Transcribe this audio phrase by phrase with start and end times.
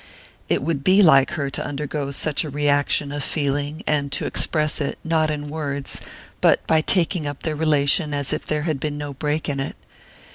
[0.49, 4.81] It would be like her to undergo such a reaction of feeling, and to express
[4.81, 6.01] it, not in words,
[6.41, 9.75] but by taking up their relation as if there had been no break in it.